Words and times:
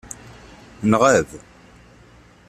Nɣab. 0.91 1.29